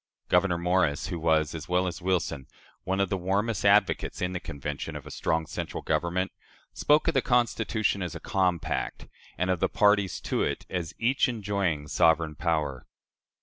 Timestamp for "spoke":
6.73-7.07